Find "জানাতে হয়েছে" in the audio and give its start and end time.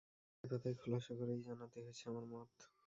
1.47-2.03